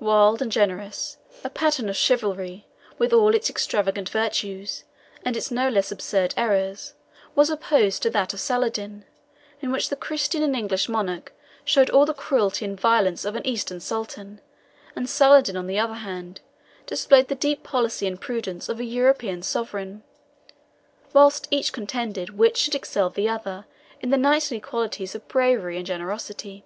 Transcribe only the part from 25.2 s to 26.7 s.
bravery and generosity.